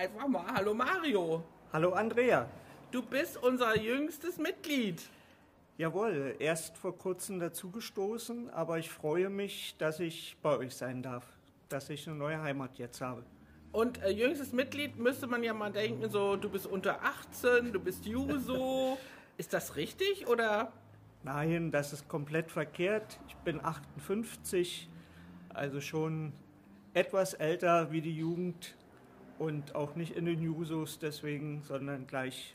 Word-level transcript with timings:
einfach 0.00 0.28
mal 0.28 0.46
Hallo 0.54 0.72
Mario. 0.72 1.44
Hallo 1.74 1.92
Andrea. 1.92 2.48
Du 2.90 3.02
bist 3.02 3.36
unser 3.36 3.78
jüngstes 3.78 4.38
Mitglied. 4.38 4.98
Jawohl, 5.76 6.36
erst 6.38 6.78
vor 6.78 6.96
kurzem 6.96 7.38
dazugestoßen, 7.38 8.48
aber 8.48 8.78
ich 8.78 8.88
freue 8.88 9.28
mich, 9.28 9.74
dass 9.76 10.00
ich 10.00 10.38
bei 10.40 10.56
euch 10.56 10.74
sein 10.74 11.02
darf, 11.02 11.26
dass 11.68 11.90
ich 11.90 12.08
eine 12.08 12.16
neue 12.16 12.40
Heimat 12.40 12.78
jetzt 12.78 13.02
habe. 13.02 13.24
Und 13.72 14.02
äh, 14.02 14.08
jüngstes 14.08 14.54
Mitglied 14.54 14.96
müsste 14.98 15.26
man 15.26 15.42
ja 15.42 15.52
mal 15.52 15.70
denken, 15.70 16.08
so 16.08 16.36
du 16.36 16.48
bist 16.48 16.66
unter 16.66 17.04
18, 17.04 17.70
du 17.70 17.78
bist 17.78 18.06
Juso. 18.06 18.96
ist 19.36 19.52
das 19.52 19.76
richtig 19.76 20.26
oder? 20.26 20.72
Nein, 21.24 21.70
das 21.70 21.92
ist 21.92 22.08
komplett 22.08 22.50
verkehrt. 22.50 23.20
Ich 23.28 23.36
bin 23.36 23.62
58, 23.62 24.88
also 25.50 25.82
schon 25.82 26.32
etwas 26.94 27.34
älter 27.34 27.92
wie 27.92 28.00
die 28.00 28.16
Jugend 28.16 28.74
und 29.40 29.74
auch 29.74 29.94
nicht 29.94 30.16
in 30.16 30.26
den 30.26 30.42
Jusos 30.42 30.98
deswegen, 30.98 31.62
sondern 31.62 32.06
gleich 32.06 32.54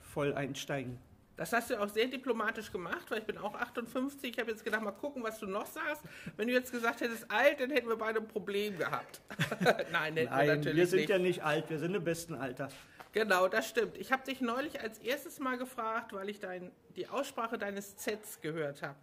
voll 0.00 0.32
einsteigen. 0.32 0.98
Das 1.36 1.52
hast 1.52 1.70
du 1.70 1.80
auch 1.80 1.88
sehr 1.88 2.06
diplomatisch 2.06 2.72
gemacht, 2.72 3.10
weil 3.10 3.18
ich 3.18 3.24
bin 3.24 3.36
auch 3.36 3.54
58. 3.54 4.30
Ich 4.30 4.38
habe 4.38 4.50
jetzt 4.50 4.64
gedacht, 4.64 4.82
mal 4.82 4.92
gucken, 4.92 5.22
was 5.22 5.38
du 5.38 5.46
noch 5.46 5.66
sagst. 5.66 6.02
Wenn 6.38 6.48
du 6.48 6.54
jetzt 6.54 6.72
gesagt 6.72 7.02
hättest 7.02 7.30
alt, 7.30 7.60
dann 7.60 7.70
hätten 7.70 7.88
wir 7.88 7.96
beide 7.96 8.20
ein 8.20 8.28
Problem 8.28 8.78
gehabt. 8.78 9.20
Nein, 9.92 10.16
hätten 10.16 10.30
Nein, 10.30 10.46
wir 10.46 10.56
natürlich 10.56 10.76
wir 10.78 10.86
sind 10.86 11.00
nicht. 11.00 11.08
ja 11.10 11.18
nicht 11.18 11.44
alt, 11.44 11.68
wir 11.68 11.78
sind 11.78 11.94
im 11.94 12.04
besten 12.04 12.34
Alter. 12.34 12.68
Genau, 13.12 13.48
das 13.48 13.68
stimmt. 13.68 13.98
Ich 13.98 14.10
habe 14.10 14.24
dich 14.24 14.40
neulich 14.40 14.80
als 14.80 14.98
erstes 15.00 15.38
mal 15.38 15.58
gefragt, 15.58 16.14
weil 16.14 16.30
ich 16.30 16.40
dein, 16.40 16.70
die 16.96 17.08
Aussprache 17.08 17.58
deines 17.58 17.96
Zs 17.96 18.40
gehört 18.40 18.82
habe. 18.82 18.98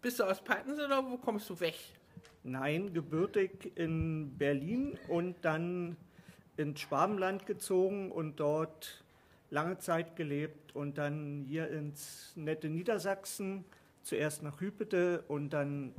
Bist 0.00 0.20
du 0.20 0.24
aus 0.24 0.42
Patens 0.42 0.78
oder 0.78 1.04
wo 1.10 1.16
kommst 1.16 1.50
du 1.50 1.58
weg? 1.58 1.74
Nein, 2.44 2.92
gebürtig 2.94 3.72
in 3.74 4.38
Berlin 4.38 4.96
und 5.08 5.36
dann 5.44 5.96
ins 6.56 6.80
Schwabenland 6.80 7.46
gezogen 7.46 8.10
und 8.10 8.40
dort 8.40 9.04
lange 9.50 9.78
Zeit 9.78 10.16
gelebt 10.16 10.74
und 10.74 10.98
dann 10.98 11.44
hier 11.46 11.70
ins 11.70 12.32
nette 12.36 12.68
Niedersachsen, 12.68 13.64
zuerst 14.02 14.42
nach 14.42 14.60
Hüpete 14.60 15.24
und 15.28 15.50
dann 15.50 15.94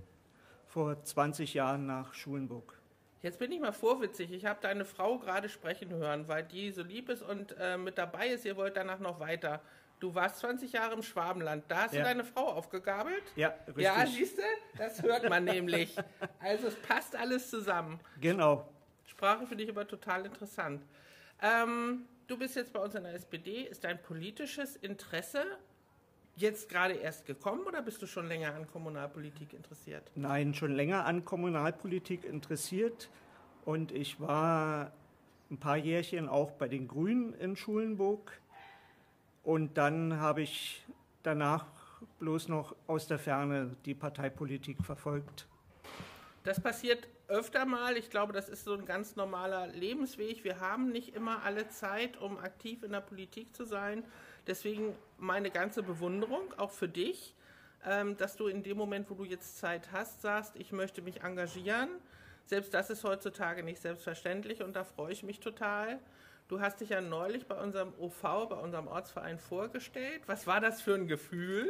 vor 0.68 1.04
20 1.04 1.54
Jahren 1.54 1.86
nach 1.86 2.14
Schulenburg. 2.14 2.78
Jetzt 3.22 3.40
bin 3.40 3.52
ich 3.52 3.60
mal 3.60 3.74
vorwitzig. 3.74 4.32
Ich 4.32 4.46
habe 4.46 4.60
deine 4.62 4.86
Frau 4.86 5.18
gerade 5.18 5.50
sprechen 5.50 5.90
hören, 5.90 6.28
weil 6.28 6.44
die 6.44 6.72
so 6.72 6.84
lieb 6.84 7.10
ist 7.10 7.24
und 7.24 7.56
äh, 7.60 7.78
mit 7.78 7.98
dabei 7.98 8.28
ist. 8.28 8.46
Ihr 8.46 8.56
wollt 8.56 8.78
danach 8.78 9.00
noch 9.00 9.20
weiter. 9.20 9.62
Du 10.00 10.14
warst 10.14 10.38
20 10.40 10.74
Jahre 10.74 10.94
im 10.94 11.02
Schwabenland. 11.02 11.64
Da 11.68 11.84
hast 11.84 11.94
ja. 11.94 12.02
du 12.02 12.06
deine 12.06 12.24
Frau 12.24 12.46
aufgegabelt? 12.46 13.24
Ja, 13.36 13.56
richtig. 13.68 13.84
Ja, 13.84 14.06
siehst 14.06 14.38
du? 14.38 14.44
Das 14.78 15.02
hört 15.02 15.28
man 15.28 15.44
nämlich. 15.46 15.96
Also 16.40 16.68
es 16.68 16.76
passt 16.76 17.16
alles 17.16 17.50
zusammen. 17.50 18.00
Genau. 18.22 18.70
Sprache 19.08 19.48
finde 19.48 19.64
ich 19.64 19.70
aber 19.70 19.88
total 19.88 20.26
interessant. 20.26 20.84
Ähm, 21.42 22.06
du 22.28 22.38
bist 22.38 22.56
jetzt 22.56 22.74
bei 22.74 22.80
uns 22.80 22.94
in 22.96 23.04
der 23.04 23.14
SPD. 23.14 23.64
Ist 23.64 23.84
dein 23.84 24.02
politisches 24.02 24.76
Interesse 24.76 25.44
jetzt 26.36 26.70
gerade 26.70 26.94
erst 26.94 27.26
gekommen 27.26 27.66
oder 27.66 27.82
bist 27.82 28.02
du 28.02 28.08
schon 28.08 28.28
länger 28.28 28.54
an 28.54 28.68
Kommunalpolitik 28.68 29.54
interessiert? 29.54 30.12
Nein, 30.16 30.54
schon 30.54 30.74
länger 30.74 31.06
an 31.06 31.26
Kommunalpolitik 31.26 32.24
interessiert. 32.24 33.10
Und 33.66 33.92
ich 33.92 34.20
war 34.20 34.92
ein 35.50 35.58
paar 35.58 35.78
Jährchen 35.78 36.30
auch 36.30 36.52
bei 36.52 36.68
den 36.68 36.88
Grünen 36.88 37.34
in 37.34 37.56
Schulenburg. 37.56 38.40
Und 39.44 39.78
dann 39.78 40.20
habe 40.20 40.42
ich 40.42 40.86
danach 41.24 41.66
bloß 42.20 42.50
noch 42.50 42.76
aus 42.86 43.08
der 43.08 43.18
Ferne 43.18 43.76
die 43.86 43.96
Parteipolitik 43.96 44.84
verfolgt. 44.84 45.48
Das 46.48 46.62
passiert 46.62 47.10
öfter 47.28 47.66
mal. 47.66 47.98
Ich 47.98 48.10
glaube, 48.10 48.32
das 48.32 48.48
ist 48.48 48.64
so 48.64 48.74
ein 48.74 48.86
ganz 48.86 49.18
normaler 49.18 49.68
Lebensweg. 49.68 50.46
Wir 50.46 50.62
haben 50.62 50.94
nicht 50.94 51.14
immer 51.14 51.44
alle 51.44 51.68
Zeit, 51.68 52.16
um 52.22 52.38
aktiv 52.38 52.84
in 52.84 52.94
der 52.94 53.02
Politik 53.02 53.54
zu 53.54 53.66
sein. 53.66 54.06
Deswegen 54.48 54.96
meine 55.18 55.52
ganze 55.52 55.84
Bewunderung 55.84 56.54
auch 56.56 56.72
für 56.72 56.88
dich, 56.88 57.36
ähm, 57.86 58.16
dass 58.16 58.38
du 58.38 58.48
in 58.48 58.64
dem 58.64 58.78
Moment, 58.78 59.10
wo 59.10 59.16
du 59.16 59.26
jetzt 59.26 59.58
Zeit 59.58 59.92
hast, 59.92 60.22
sagst, 60.22 60.56
ich 60.56 60.72
möchte 60.72 61.02
mich 61.02 61.22
engagieren. 61.22 61.90
Selbst 62.46 62.74
das 62.74 62.90
ist 62.90 63.04
heutzutage 63.04 63.62
nicht 63.62 63.82
selbstverständlich 63.82 64.64
und 64.64 64.74
da 64.74 64.86
freue 64.86 65.12
ich 65.12 65.24
mich 65.24 65.42
total. 65.42 66.00
Du 66.48 66.62
hast 66.62 66.80
dich 66.80 66.92
ja 66.92 67.02
neulich 67.02 67.46
bei 67.48 67.62
unserem 67.62 67.94
OV, 68.00 68.22
bei 68.22 68.56
unserem 68.56 68.88
Ortsverein 68.88 69.38
vorgestellt. 69.38 70.22
Was 70.28 70.48
war 70.48 70.62
das 70.62 70.82
für 70.82 70.96
ein 70.96 71.10
Gefühl? 71.10 71.68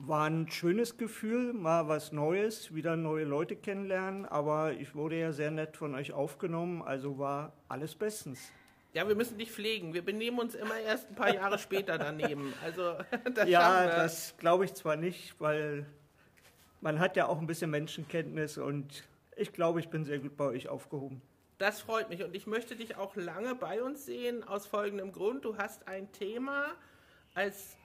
War 0.00 0.30
ein 0.30 0.48
schönes 0.50 0.96
Gefühl, 0.96 1.52
mal 1.52 1.88
was 1.88 2.12
Neues, 2.12 2.74
wieder 2.74 2.96
neue 2.96 3.24
Leute 3.24 3.56
kennenlernen, 3.56 4.26
aber 4.26 4.72
ich 4.74 4.94
wurde 4.94 5.18
ja 5.18 5.32
sehr 5.32 5.50
nett 5.50 5.76
von 5.76 5.94
euch 5.94 6.12
aufgenommen, 6.12 6.82
also 6.82 7.18
war 7.18 7.52
alles 7.68 7.96
bestens. 7.96 8.52
Ja, 8.94 9.06
wir 9.06 9.14
müssen 9.14 9.38
dich 9.38 9.50
pflegen. 9.50 9.94
Wir 9.94 10.04
benehmen 10.04 10.38
uns 10.38 10.54
immer 10.54 10.78
erst 10.78 11.10
ein 11.10 11.14
paar 11.14 11.34
Jahre 11.34 11.58
später 11.58 11.98
daneben. 11.98 12.54
Also, 12.64 12.96
das 13.34 13.48
ja, 13.48 13.86
das 13.86 14.36
glaube 14.38 14.64
ich 14.64 14.74
zwar 14.74 14.96
nicht, 14.96 15.34
weil 15.40 15.84
man 16.80 16.98
hat 16.98 17.16
ja 17.16 17.26
auch 17.26 17.40
ein 17.40 17.46
bisschen 17.46 17.70
Menschenkenntnis 17.70 18.56
und 18.56 19.04
ich 19.36 19.52
glaube, 19.52 19.80
ich 19.80 19.88
bin 19.88 20.04
sehr 20.04 20.18
gut 20.18 20.36
bei 20.36 20.46
euch 20.46 20.68
aufgehoben. 20.68 21.22
Das 21.58 21.80
freut 21.80 22.08
mich 22.08 22.22
und 22.22 22.34
ich 22.36 22.46
möchte 22.46 22.76
dich 22.76 22.96
auch 22.96 23.16
lange 23.16 23.54
bei 23.54 23.82
uns 23.82 24.06
sehen, 24.06 24.44
aus 24.44 24.66
folgendem 24.66 25.12
Grund. 25.12 25.44
Du 25.44 25.56
hast 25.56 25.88
ein 25.88 26.10
Thema 26.12 26.66
als 27.34 27.76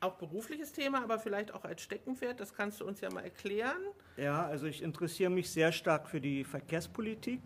auch 0.00 0.14
berufliches 0.14 0.72
Thema, 0.72 1.02
aber 1.02 1.18
vielleicht 1.18 1.52
auch 1.52 1.64
als 1.64 1.82
Steckenpferd. 1.82 2.40
Das 2.40 2.54
kannst 2.54 2.80
du 2.80 2.86
uns 2.86 3.00
ja 3.00 3.10
mal 3.10 3.22
erklären. 3.22 3.82
Ja, 4.16 4.46
also 4.46 4.66
ich 4.66 4.82
interessiere 4.82 5.30
mich 5.30 5.50
sehr 5.50 5.72
stark 5.72 6.08
für 6.08 6.20
die 6.20 6.44
Verkehrspolitik, 6.44 7.40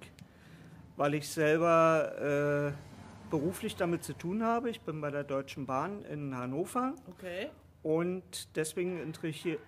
weil 0.96 1.14
ich 1.14 1.28
selber 1.28 2.72
äh, 2.72 3.30
beruflich 3.30 3.76
damit 3.76 4.04
zu 4.04 4.12
tun 4.12 4.42
habe. 4.44 4.70
Ich 4.70 4.80
bin 4.80 5.00
bei 5.00 5.10
der 5.10 5.24
Deutschen 5.24 5.66
Bahn 5.66 6.04
in 6.04 6.36
Hannover. 6.36 6.94
Okay. 7.08 7.50
Und 7.82 8.56
deswegen 8.56 9.00
interessiere 9.00 9.58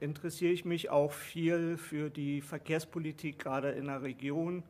interessiere 0.00 0.52
ich 0.52 0.64
mich 0.64 0.90
auch 0.90 1.12
viel 1.12 1.78
für 1.78 2.10
die 2.10 2.42
Verkehrspolitik, 2.42 3.38
gerade 3.38 3.70
in 3.70 3.86
der 3.86 4.02
Region. 4.02 4.62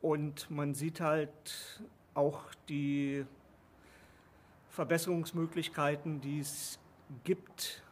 Und 0.00 0.50
man 0.50 0.74
sieht 0.74 1.00
halt 1.00 1.82
auch 2.14 2.42
die 2.68 3.24
Verbesserungsmöglichkeiten, 4.76 6.20
die 6.20 6.40
es 6.40 6.78
gibt 7.24 7.82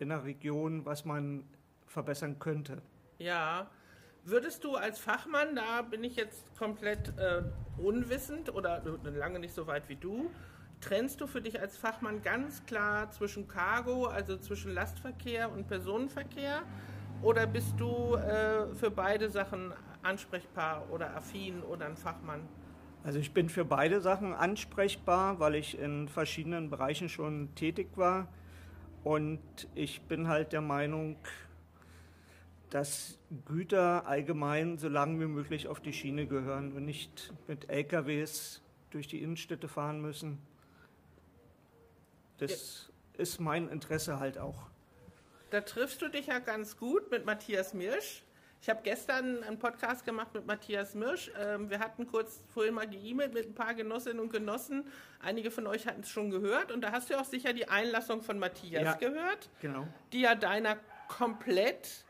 in 0.00 0.08
der 0.08 0.24
Region, 0.24 0.84
was 0.84 1.04
man 1.04 1.44
verbessern 1.86 2.40
könnte. 2.40 2.82
Ja, 3.18 3.70
würdest 4.24 4.64
du 4.64 4.74
als 4.74 4.98
Fachmann, 4.98 5.54
da 5.54 5.82
bin 5.82 6.02
ich 6.02 6.16
jetzt 6.16 6.44
komplett 6.58 7.16
äh, 7.18 7.42
unwissend 7.78 8.52
oder 8.52 8.82
lange 9.04 9.38
nicht 9.38 9.54
so 9.54 9.68
weit 9.68 9.88
wie 9.88 9.94
du, 9.94 10.30
trennst 10.80 11.20
du 11.20 11.28
für 11.28 11.40
dich 11.40 11.60
als 11.60 11.76
Fachmann 11.76 12.20
ganz 12.20 12.66
klar 12.66 13.12
zwischen 13.12 13.46
Cargo, 13.46 14.06
also 14.06 14.38
zwischen 14.38 14.72
Lastverkehr 14.74 15.52
und 15.52 15.68
Personenverkehr? 15.68 16.62
Oder 17.22 17.46
bist 17.46 17.74
du 17.78 18.16
äh, 18.16 18.74
für 18.74 18.90
beide 18.90 19.30
Sachen 19.30 19.72
ansprechbar 20.02 20.90
oder 20.90 21.14
affin 21.14 21.62
oder 21.62 21.86
ein 21.86 21.96
Fachmann? 21.96 22.48
Also 23.02 23.18
ich 23.18 23.32
bin 23.32 23.48
für 23.48 23.64
beide 23.64 24.00
Sachen 24.00 24.34
ansprechbar, 24.34 25.40
weil 25.40 25.54
ich 25.54 25.78
in 25.78 26.08
verschiedenen 26.08 26.68
Bereichen 26.68 27.08
schon 27.08 27.54
tätig 27.54 27.88
war. 27.96 28.28
Und 29.04 29.40
ich 29.74 30.02
bin 30.02 30.28
halt 30.28 30.52
der 30.52 30.60
Meinung, 30.60 31.16
dass 32.68 33.18
Güter 33.46 34.06
allgemein 34.06 34.78
so 34.78 34.88
lange 34.88 35.18
wie 35.20 35.26
möglich 35.26 35.66
auf 35.66 35.80
die 35.80 35.92
Schiene 35.92 36.26
gehören 36.26 36.72
und 36.72 36.84
nicht 36.84 37.32
mit 37.48 37.70
LKWs 37.70 38.62
durch 38.90 39.08
die 39.08 39.22
Innenstädte 39.22 39.68
fahren 39.68 40.00
müssen. 40.00 40.38
Das 42.38 42.90
ja. 43.16 43.22
ist 43.22 43.40
mein 43.40 43.68
Interesse 43.68 44.20
halt 44.20 44.38
auch. 44.38 44.66
Da 45.50 45.62
triffst 45.62 46.00
du 46.02 46.08
dich 46.08 46.26
ja 46.26 46.38
ganz 46.38 46.76
gut 46.76 47.10
mit 47.10 47.26
Matthias 47.26 47.74
Mirsch. 47.74 48.22
Ich 48.62 48.68
habe 48.68 48.80
gestern 48.82 49.42
einen 49.42 49.58
Podcast 49.58 50.04
gemacht 50.04 50.34
mit 50.34 50.46
Matthias 50.46 50.94
Mirsch. 50.94 51.30
Ähm, 51.40 51.70
wir 51.70 51.78
hatten 51.78 52.06
kurz 52.06 52.42
vorhin 52.52 52.74
mal 52.74 52.86
geemailt 52.86 53.32
mit 53.32 53.46
ein 53.46 53.54
paar 53.54 53.72
Genossinnen 53.72 54.20
und 54.20 54.30
Genossen. 54.30 54.86
Einige 55.18 55.50
von 55.50 55.66
euch 55.66 55.86
hatten 55.86 56.02
es 56.02 56.10
schon 56.10 56.30
gehört. 56.30 56.70
Und 56.70 56.82
da 56.82 56.92
hast 56.92 57.08
du 57.08 57.18
auch 57.18 57.24
sicher 57.24 57.54
die 57.54 57.68
Einlassung 57.68 58.20
von 58.20 58.38
Matthias 58.38 58.84
ja, 58.84 58.92
gehört, 58.94 59.48
genau. 59.62 59.86
die 60.12 60.20
ja 60.20 60.34
deiner 60.34 60.76
komplett 61.08 62.04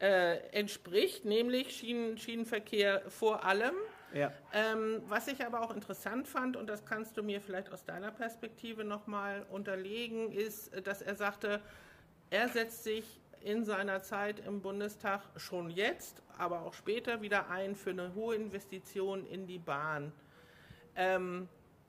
äh, 0.00 0.38
entspricht, 0.52 1.24
nämlich 1.24 1.76
Schienen, 1.76 2.16
Schienenverkehr 2.18 3.02
vor 3.10 3.44
allem. 3.44 3.74
Ja. 4.14 4.32
Ähm, 4.52 5.02
was 5.08 5.26
ich 5.26 5.44
aber 5.44 5.60
auch 5.60 5.74
interessant 5.74 6.28
fand, 6.28 6.56
und 6.56 6.68
das 6.68 6.84
kannst 6.84 7.16
du 7.16 7.24
mir 7.24 7.40
vielleicht 7.40 7.72
aus 7.72 7.84
deiner 7.84 8.12
Perspektive 8.12 8.84
nochmal 8.84 9.44
unterlegen, 9.50 10.30
ist, 10.30 10.70
dass 10.86 11.02
er 11.02 11.16
sagte, 11.16 11.60
er 12.30 12.48
setzt 12.48 12.84
sich 12.84 13.20
in 13.42 13.64
seiner 13.64 14.02
Zeit 14.02 14.40
im 14.46 14.60
Bundestag 14.60 15.22
schon 15.36 15.70
jetzt, 15.70 16.22
aber 16.38 16.62
auch 16.62 16.74
später 16.74 17.22
wieder 17.22 17.48
ein 17.50 17.74
für 17.74 17.90
eine 17.90 18.14
hohe 18.14 18.34
Investition 18.36 19.26
in 19.26 19.46
die 19.46 19.58
Bahn. 19.58 20.12
Ähm, 20.96 21.48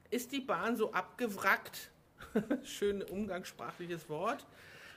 ist 0.09 0.31
die 0.31 0.41
Bahn 0.41 0.75
so 0.75 0.91
abgewrackt, 0.93 1.91
schön 2.63 3.01
umgangssprachliches 3.03 4.09
Wort, 4.09 4.45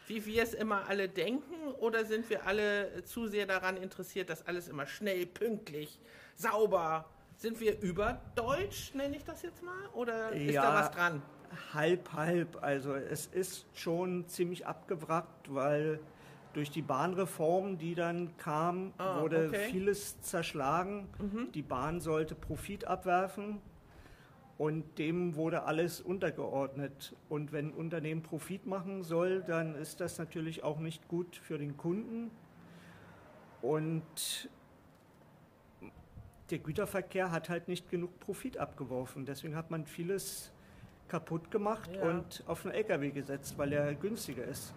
wie 0.06 0.24
wir 0.26 0.42
es 0.42 0.54
immer 0.54 0.86
alle 0.88 1.08
denken, 1.08 1.72
oder 1.78 2.04
sind 2.04 2.28
wir 2.28 2.46
alle 2.46 3.04
zu 3.04 3.26
sehr 3.26 3.46
daran 3.46 3.76
interessiert, 3.76 4.28
dass 4.28 4.46
alles 4.46 4.68
immer 4.68 4.86
schnell, 4.86 5.26
pünktlich, 5.26 5.98
sauber 6.34 7.06
Sind 7.36 7.58
wir 7.60 7.80
überdeutsch, 7.80 8.94
nenne 8.94 9.16
ich 9.16 9.24
das 9.24 9.42
jetzt 9.42 9.62
mal? 9.62 9.88
Oder 9.94 10.30
ist 10.32 10.52
Ja. 10.54 10.62
da 10.62 10.74
was 10.74 10.90
dran? 10.92 11.20
Halb, 11.72 12.12
halb. 12.12 12.62
Also 12.62 12.94
es 12.94 13.26
ist 13.26 13.66
schon 13.74 14.28
ziemlich 14.28 14.66
abgewrackt, 14.66 15.52
weil 15.52 15.98
durch 16.54 16.70
die 16.70 16.82
Bahnreform, 16.82 17.76
die 17.78 17.94
dann 17.94 18.36
kam, 18.38 18.92
Ah, 18.98 19.20
wurde 19.20 19.48
okay. 19.48 19.68
vieles 19.70 20.20
zerschlagen. 20.22 21.08
Die 21.54 21.62
Bahn 21.62 22.00
sollte 22.00 22.34
Profit 22.34 22.86
abwerfen 22.86 23.60
und 24.56 24.98
dem 24.98 25.34
wurde 25.36 25.64
alles 25.64 26.00
untergeordnet. 26.00 27.14
Und 27.28 27.52
wenn 27.52 27.68
ein 27.68 27.74
Unternehmen 27.74 28.22
Profit 28.22 28.66
machen 28.66 29.02
soll, 29.02 29.42
dann 29.42 29.74
ist 29.74 30.00
das 30.00 30.18
natürlich 30.18 30.62
auch 30.64 30.78
nicht 30.78 31.08
gut 31.08 31.36
für 31.36 31.58
den 31.58 31.76
Kunden. 31.76 32.30
Und 33.62 34.48
der 36.50 36.58
Güterverkehr 36.58 37.30
hat 37.30 37.48
halt 37.48 37.68
nicht 37.68 37.90
genug 37.90 38.20
Profit 38.20 38.58
abgeworfen. 38.58 39.24
Deswegen 39.24 39.56
hat 39.56 39.70
man 39.70 39.86
vieles 39.86 40.52
kaputt 41.08 41.50
gemacht 41.50 41.90
Ja. 41.96 42.02
und 42.10 42.44
auf 42.46 42.64
einen 42.64 42.74
LKW 42.74 43.10
gesetzt, 43.10 43.56
weil 43.58 43.72
er 43.72 43.94
günstiger 43.94 44.44
ist. 44.44 44.74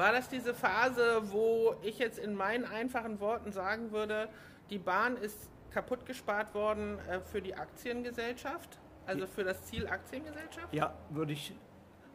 War 0.00 0.12
das 0.12 0.30
diese 0.30 0.54
Phase, 0.54 1.20
wo 1.30 1.74
ich 1.82 1.98
jetzt 1.98 2.18
in 2.18 2.34
meinen 2.34 2.64
einfachen 2.64 3.20
Worten 3.20 3.52
sagen 3.52 3.92
würde, 3.92 4.30
die 4.70 4.78
Bahn 4.78 5.18
ist 5.18 5.50
kaputt 5.72 6.06
gespart 6.06 6.54
worden 6.54 6.98
äh, 7.10 7.20
für 7.20 7.42
die 7.42 7.54
Aktiengesellschaft? 7.54 8.78
Also 9.04 9.26
für 9.26 9.44
das 9.44 9.62
Ziel 9.66 9.86
Aktiengesellschaft? 9.86 10.72
Ja, 10.72 10.94
würde 11.10 11.34
ich 11.34 11.52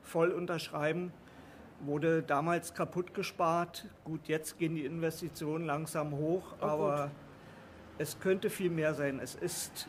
voll 0.02 0.32
unterschreiben. 0.32 1.14
Wurde 1.80 2.24
damals 2.24 2.74
kaputt 2.74 3.14
gespart. 3.14 3.86
Gut, 4.04 4.28
jetzt 4.28 4.58
gehen 4.58 4.74
die 4.74 4.86
Investitionen 4.86 5.68
langsam 5.68 6.14
hoch, 6.14 6.56
Oh, 6.62 6.66
aber 6.66 7.04
gut. 7.04 7.12
es 8.00 8.20
könnte 8.20 8.50
viel 8.50 8.72
mehr 8.72 8.96
sein. 8.96 9.20
Es 9.20 9.36
ist 9.36 9.88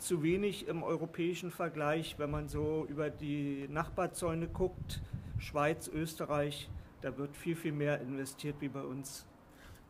zu 0.00 0.24
wenig 0.24 0.66
im 0.66 0.82
europäischen 0.82 1.52
Vergleich, 1.52 2.18
wenn 2.18 2.32
man 2.32 2.48
so 2.48 2.86
über 2.88 3.08
die 3.08 3.68
Nachbarzäune 3.70 4.48
guckt, 4.48 5.00
Schweiz, 5.38 5.86
Österreich, 5.86 6.68
da 7.02 7.16
wird 7.16 7.36
viel, 7.36 7.56
viel 7.56 7.72
mehr 7.72 8.00
investiert 8.00 8.56
wie 8.60 8.68
bei 8.68 8.82
uns. 8.82 9.26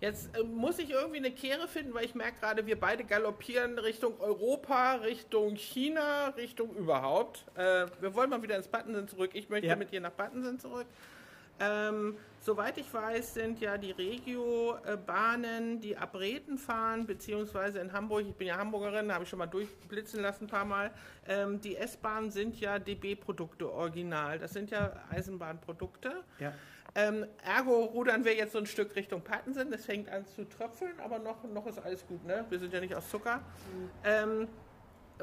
Jetzt 0.01 0.37
äh, 0.37 0.43
muss 0.43 0.79
ich 0.79 0.91
irgendwie 0.91 1.17
eine 1.19 1.31
Kehre 1.31 1.69
finden, 1.69 1.95
weil 1.95 2.05
ich 2.05 2.15
merke 2.15 2.39
gerade, 2.41 2.67
wir 2.67 2.79
beide 2.79 3.05
galoppieren 3.05 3.79
Richtung 3.79 4.21
Europa, 4.21 4.97
Richtung 4.97 5.57
China, 5.57 6.29
Richtung 6.37 6.75
überhaupt. 6.77 7.47
Äh, 7.55 7.87
wir 8.01 8.15
wollen 8.15 8.29
mal 8.29 8.43
wieder 8.43 8.57
ins 8.57 8.69
Pattensen 8.69 9.09
zurück. 9.09 9.31
Ich 9.33 9.49
möchte 9.49 9.69
Ja. 9.69 9.77
mit 9.77 9.93
dir 9.93 10.01
nach 10.03 10.15
Pattensen 10.15 10.59
zurück. 10.61 10.87
Ähm, 11.59 12.19
soweit 12.41 12.77
ich 12.77 12.93
weiß, 12.93 13.33
sind 13.33 13.61
ja 13.63 13.79
die 13.79 13.93
Regio-Bahnen, 13.93 15.81
die 15.81 15.97
ab 15.97 16.15
Reden 16.15 16.59
fahren, 16.59 17.07
beziehungsweise 17.07 17.79
in 17.79 17.93
Hamburg, 17.95 18.27
ich 18.29 18.35
bin 18.35 18.49
ja 18.49 18.59
Hamburgerin, 18.59 19.11
habe 19.13 19.25
ich 19.25 19.31
schon 19.31 19.39
mal 19.39 19.47
durchblitzen 19.47 20.21
lassen 20.21 20.45
ein 20.45 20.49
paar 20.49 20.67
Mal, 20.67 20.91
ähm, 21.27 21.61
die 21.63 21.77
S-Bahnen 21.77 22.31
sind 22.31 22.61
ja 22.61 22.79
DB-Produkte 22.79 23.73
original. 23.73 24.39
Das 24.39 24.53
sind 24.53 24.71
ja 24.71 24.93
Eisenbahnprodukte. 25.11 26.23
Ja. 26.39 26.53
Ähm, 26.97 27.27
ergo 27.45 27.85
rudern 27.85 28.25
wir 28.25 28.35
jetzt 28.35 28.53
so 28.53 28.59
ein 28.59 28.65
Stück 28.65 28.97
Richtung 28.97 29.21
Pattensen. 29.21 29.71
Es 29.71 29.85
fängt 29.85 30.09
an 30.09 30.25
zu 30.25 30.49
tröpfeln, 30.49 30.99
aber 30.99 31.19
noch, 31.19 31.45
noch 31.45 31.67
ist 31.67 31.79
alles 31.79 32.07
gut. 32.07 32.25
Ne? 32.25 32.47
Wir 32.49 32.59
sind 32.59 32.73
ja 32.73 32.81
nicht 32.81 32.95
aus 32.95 33.11
Zucker. 33.11 33.43
Ähm, 34.03 34.49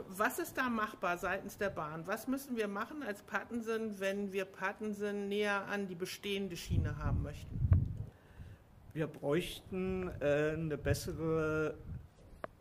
was 0.08 0.38
ist 0.38 0.56
da 0.56 0.70
machbar 0.70 1.18
seitens 1.18 1.58
der 1.58 1.72
Bahn? 1.72 2.06
Was 2.06 2.28
müssen 2.28 2.58
wir 2.58 2.68
machen 2.68 3.02
als 3.02 3.24
Pattensen, 3.24 4.00
wenn 4.00 4.31
wir 4.31 4.46
Pattensen 4.46 5.30
näher 5.30 5.66
an 5.66 5.88
die 5.88 5.96
bestehende 5.96 6.56
Schiene 6.56 6.98
haben 7.00 7.24
möchten? 7.24 7.60
Wir 8.94 9.08
bräuchten 9.08 10.12
äh, 10.22 10.52
eine 10.52 10.78
bessere 10.78 11.75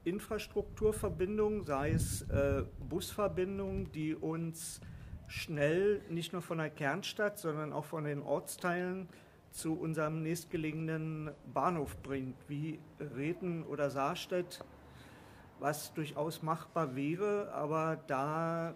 Infrastrukturverbindung, 0.05 1.65
sei 1.65 1.91
es 1.91 2.23
äh, 2.31 2.65
Busverbindungen, 2.89 3.93
die 3.93 4.15
uns 4.15 4.81
schnell 5.33 6.01
nicht 6.11 6.33
nur 6.33 6.43
von 6.43 6.59
der 6.59 6.69
Kernstadt, 6.71 7.39
sondern 7.39 7.73
auch 7.73 7.87
von 7.87 8.05
den 8.05 8.23
Ortsteilen 8.23 9.09
zu 9.51 9.75
unserem 9.79 10.23
nächstgelegenen 10.23 11.31
Bahnhof 11.53 11.97
bringt, 12.03 12.37
wie 12.49 12.79
Reden 13.17 13.65
oder 13.65 13.91
Saarstedt, 13.91 14.63
was 15.59 15.93
durchaus 15.95 16.43
machbar 16.43 16.95
wäre, 16.97 17.51
aber 17.53 17.99
da 18.07 18.75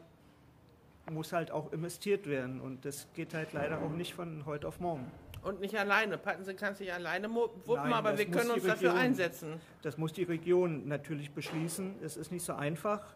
muss 1.11 1.33
halt 1.33 1.51
auch 1.51 1.73
investiert 1.73 2.27
werden 2.27 2.61
und 2.61 2.85
das 2.85 3.07
geht 3.15 3.35
halt 3.35 3.53
leider 3.53 3.79
auch 3.81 3.91
nicht 3.91 4.15
von 4.15 4.45
heute 4.47 4.67
auf 4.67 4.81
morgen. 4.81 5.07
Und 5.43 5.61
nicht 5.61 5.79
alleine. 5.79 6.19
Pattensen 6.19 6.57
kann 6.57 6.75
sich 6.75 6.93
alleine 6.93 7.29
mu- 7.29 7.43
wuppen, 7.67 7.85
Nein, 7.85 7.93
aber 7.93 8.19
wir 8.19 8.27
können 8.27 8.51
uns 8.51 8.65
dafür 8.65 8.91
Region. 8.91 8.97
einsetzen. 9.05 9.61
Das 9.83 9.97
muss 9.97 10.13
die 10.13 10.25
Region 10.25 10.89
natürlich 10.89 11.31
beschließen. 11.33 11.97
Es 12.03 12.17
ist 12.17 12.33
nicht 12.33 12.45
so 12.45 12.55
einfach, 12.55 13.15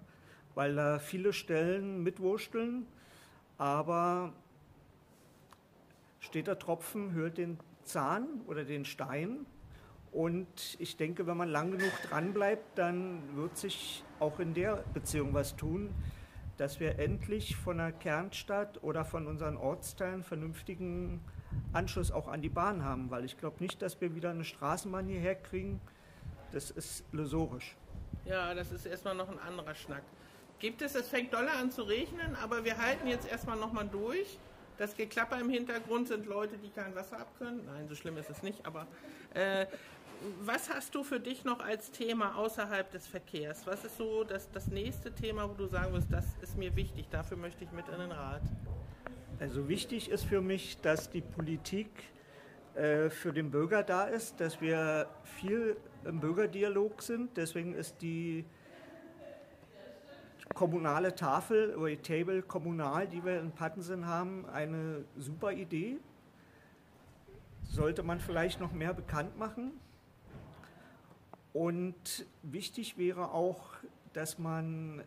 weil 0.55 0.77
da 0.77 1.01
viele 1.01 1.33
Stellen 1.33 2.05
mitwursteln, 2.05 2.87
aber 3.61 4.33
steht 6.19 6.47
der 6.47 6.59
Tropfen, 6.59 7.13
hört 7.13 7.37
den 7.37 7.59
Zahn 7.85 8.41
oder 8.47 8.65
den 8.65 8.87
Stein. 8.87 9.45
Und 10.13 10.77
ich 10.79 10.97
denke, 10.97 11.27
wenn 11.27 11.37
man 11.37 11.51
lang 11.51 11.73
genug 11.73 11.93
dranbleibt, 12.09 12.79
dann 12.79 13.37
wird 13.37 13.59
sich 13.59 14.03
auch 14.19 14.41
in 14.41 14.55
der 14.55 14.83
Beziehung 14.95 15.35
was 15.35 15.57
tun, 15.57 15.91
dass 16.57 16.81
wir 16.81 16.99
endlich 16.99 17.55
von 17.55 17.77
der 17.77 17.93
Kernstadt 17.93 18.83
oder 18.83 19.05
von 19.05 19.27
unseren 19.27 19.59
Ortsteilen 19.59 20.25
vernünftigen 20.25 21.21
Anschluss 21.75 22.11
auch 22.11 22.29
an 22.29 22.41
die 22.41 22.49
Bahn 22.49 22.83
haben, 22.83 23.11
weil 23.11 23.27
ich 23.27 23.37
glaube 23.37 23.57
nicht, 23.61 23.83
dass 23.83 24.01
wir 24.01 24.15
wieder 24.15 24.31
eine 24.31 24.45
Straßenbahn 24.45 25.07
hierher 25.07 25.35
kriegen. 25.35 25.83
Das 26.53 26.71
ist 26.71 27.05
illusorisch. 27.13 27.77
Ja, 28.25 28.55
das 28.55 28.73
ist 28.73 28.87
erstmal 28.87 29.15
noch 29.15 29.29
ein 29.29 29.39
anderer 29.39 29.75
Schnack. 29.75 30.03
Gibt 30.61 30.83
es, 30.83 30.95
es 30.95 31.09
fängt 31.09 31.33
doller 31.33 31.55
an 31.55 31.71
zu 31.71 31.83
regnen, 31.83 32.37
aber 32.37 32.65
wir 32.65 32.77
halten 32.77 33.07
jetzt 33.07 33.27
erstmal 33.27 33.57
nochmal 33.57 33.89
durch. 33.89 34.39
Das 34.77 34.95
Geklapper 34.95 35.41
im 35.41 35.49
Hintergrund 35.49 36.09
sind 36.09 36.27
Leute, 36.27 36.59
die 36.59 36.69
kein 36.69 36.95
Wasser 36.95 37.19
abkönnen. 37.19 37.65
Nein, 37.67 37.89
so 37.89 37.95
schlimm 37.95 38.19
ist 38.19 38.29
es 38.29 38.43
nicht, 38.43 38.65
aber 38.67 38.87
äh, 39.35 39.67
was 40.43 40.69
hast 40.69 40.95
du 40.95 41.03
für 41.03 41.19
dich 41.19 41.45
noch 41.45 41.61
als 41.61 41.91
Thema 41.91 42.37
außerhalb 42.37 42.91
des 42.91 43.07
Verkehrs? 43.07 43.67
Was 43.67 43.87
ist 43.87 43.97
so 43.97 44.23
das, 44.23 44.51
das 44.51 44.69
nächste 44.69 45.15
Thema, 45.15 45.49
wo 45.49 45.55
du 45.55 45.67
sagen 45.67 45.95
wirst, 45.95 46.13
das 46.13 46.27
ist 46.43 46.59
mir 46.59 46.77
wichtig, 46.77 47.09
dafür 47.11 47.39
möchte 47.39 47.65
ich 47.65 47.73
mit 47.73 47.89
in 47.89 47.99
den 47.99 48.13
Rat? 48.13 48.43
Also 49.39 49.67
wichtig 49.67 50.11
ist 50.11 50.25
für 50.25 50.43
mich, 50.43 50.79
dass 50.83 51.11
die 51.11 51.23
Politik 51.23 51.89
äh, 52.75 53.09
für 53.09 53.33
den 53.33 53.51
Bürger 53.51 53.83
da 53.83 54.05
ist, 54.05 54.41
dass 54.41 54.61
wir 54.61 55.09
viel 55.25 55.79
im 56.05 56.21
Bürgerdialog 56.21 57.01
sind. 57.01 57.37
Deswegen 57.39 57.75
ist 57.75 58.03
die 58.03 58.45
kommunale 60.61 61.15
Tafel 61.15 61.75
oder 61.75 61.89
die 61.89 61.97
Table 61.97 62.43
kommunal, 62.43 63.09
die 63.09 63.25
wir 63.25 63.41
in 63.41 63.51
Pattensen 63.51 64.05
haben, 64.07 64.45
eine 64.45 65.07
super 65.17 65.53
Idee. 65.53 65.97
Sollte 67.63 68.03
man 68.03 68.21
vielleicht 68.21 68.61
noch 68.61 68.71
mehr 68.71 68.93
bekannt 68.93 69.39
machen. 69.39 69.73
Und 71.55 72.27
wichtig 72.43 72.99
wäre 72.99 73.31
auch, 73.33 73.71
dass 74.13 74.39
man 74.39 75.03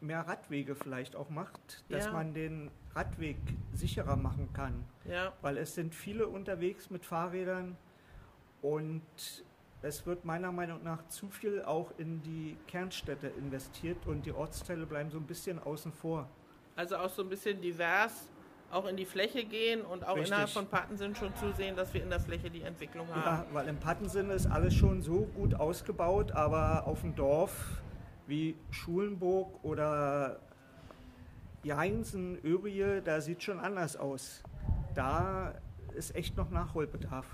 mehr 0.00 0.20
Radwege 0.20 0.76
vielleicht 0.76 1.16
auch 1.16 1.30
macht, 1.30 1.82
dass 1.88 2.04
Ja. 2.06 2.12
man 2.12 2.32
den 2.32 2.70
Radweg 2.94 3.38
sicherer 3.74 4.14
machen 4.14 4.50
kann, 4.52 4.84
Ja, 5.04 5.32
weil 5.42 5.58
es 5.58 5.74
sind 5.74 5.96
viele 5.96 6.28
unterwegs 6.28 6.90
mit 6.90 7.04
Fahrrädern 7.04 7.76
und 8.60 9.02
es 9.82 10.06
wird 10.06 10.24
meiner 10.24 10.52
Meinung 10.52 10.82
nach 10.82 11.06
zu 11.08 11.28
viel 11.28 11.62
auch 11.62 11.92
in 11.98 12.22
die 12.22 12.56
Kernstädte 12.68 13.26
investiert 13.26 14.06
und 14.06 14.24
die 14.24 14.32
Ortsteile 14.32 14.86
bleiben 14.86 15.10
so 15.10 15.18
ein 15.18 15.26
bisschen 15.26 15.58
außen 15.58 15.92
vor. 15.92 16.28
also 16.76 16.96
auch 16.96 17.10
so 17.10 17.22
ein 17.22 17.28
bisschen 17.28 17.60
divers, 17.60 18.30
auch 18.70 18.86
in 18.86 18.96
die 18.96 19.04
Fläche 19.04 19.44
gehen 19.44 19.82
und 19.82 20.04
auch 20.04 20.14
Richtig. 20.14 20.28
innerhalb 20.28 20.48
von 20.50 20.66
Pattensen 20.66 21.14
schon 21.14 21.34
zusehen, 21.36 21.76
dass 21.76 21.92
wir 21.92 22.02
in 22.02 22.08
der 22.08 22.20
Fläche 22.20 22.48
die 22.48 22.62
Entwicklung 22.62 23.06
haben. 23.08 23.20
Ja, 23.20 23.46
weil 23.52 23.68
im 23.68 23.76
Pattensen 23.76 24.30
ist 24.30 24.46
alles 24.46 24.72
schon 24.72 25.02
so 25.02 25.28
gut 25.34 25.54
ausgebaut, 25.54 26.32
aber 26.32 26.86
auf 26.86 27.02
dem 27.02 27.14
Dorf 27.14 27.82
wie 28.26 28.56
Schulenburg 28.70 29.62
oder 29.62 30.40
Jeinsen, 31.64 32.38
Örie, 32.44 33.02
da 33.04 33.20
sieht 33.20 33.42
schon 33.42 33.60
anders 33.60 33.96
aus. 33.96 34.42
Da 34.94 35.54
ist 35.94 36.14
echt 36.14 36.36
noch 36.36 36.50
Nachholbedarf. 36.50 37.26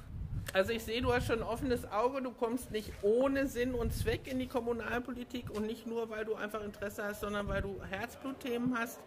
Also 0.55 0.73
ich 0.73 0.83
sehe, 0.83 1.03
du 1.03 1.13
hast 1.13 1.27
schon 1.27 1.43
ein 1.43 1.47
offenes 1.47 1.91
Auge, 1.93 2.23
du 2.23 2.31
kommst 2.31 2.71
nicht 2.71 2.93
ohne 3.03 3.47
Sinn 3.47 3.75
und 3.75 3.93
Zweck 3.93 4.27
in 4.27 4.39
die 4.39 4.47
Kommunalpolitik 4.47 5.51
und 5.51 5.67
nicht 5.67 5.87
nur, 5.87 6.09
weil 6.09 6.25
du 6.25 6.35
einfach 6.35 6.63
Interesse 6.65 7.05
hast, 7.05 7.21
sondern 7.21 7.49
weil 7.49 7.61
du 7.61 7.81
Herzblutthemen 7.91 8.79
hast. 8.79 8.99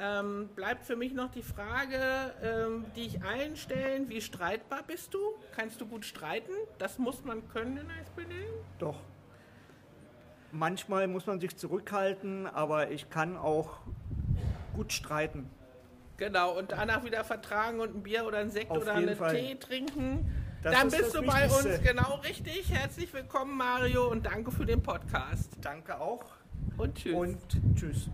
Ähm, 0.00 0.48
bleibt 0.56 0.84
für 0.84 0.96
mich 0.96 1.12
noch 1.12 1.30
die 1.30 1.42
Frage, 1.42 1.98
ähm, 2.42 2.86
die 2.96 3.02
ich 3.02 3.22
allen 3.22 3.56
stellen, 3.56 4.08
wie 4.08 4.22
streitbar 4.22 4.82
bist 4.86 5.12
du? 5.12 5.18
Kannst 5.54 5.80
du 5.82 5.86
gut 5.86 6.06
streiten? 6.06 6.52
Das 6.78 6.98
muss 6.98 7.22
man 7.24 7.46
können 7.50 7.76
in 7.76 7.88
der 7.88 8.00
SPD? 8.00 8.34
Doch. 8.78 8.96
Manchmal 10.50 11.06
muss 11.08 11.26
man 11.26 11.40
sich 11.40 11.54
zurückhalten, 11.56 12.46
aber 12.46 12.90
ich 12.90 13.10
kann 13.10 13.36
auch 13.36 13.80
gut 14.74 14.92
streiten. 14.94 15.50
Genau, 16.16 16.56
und 16.58 16.72
danach 16.72 17.04
wieder 17.04 17.24
vertragen 17.24 17.80
und 17.80 17.94
ein 17.96 18.02
Bier 18.02 18.24
oder 18.26 18.38
ein 18.38 18.50
Sekt 18.50 18.70
Auf 18.70 18.82
oder 18.82 18.94
einen 18.94 19.16
Fall. 19.16 19.34
Tee 19.34 19.56
trinken. 19.56 20.41
Das 20.62 20.74
Dann 20.74 20.86
ist 20.86 20.96
bist 20.96 21.14
du 21.16 21.22
bei 21.22 21.46
uns 21.46 21.82
genau 21.82 22.20
richtig. 22.22 22.70
Herzlich 22.70 23.12
willkommen, 23.12 23.56
Mario, 23.56 24.06
und 24.08 24.24
danke 24.24 24.52
für 24.52 24.64
den 24.64 24.80
Podcast. 24.80 25.50
Danke 25.60 26.00
auch. 26.00 26.24
Und 26.76 26.94
tschüss. 26.94 27.14
Und 27.14 27.38
tschüss. 27.74 28.08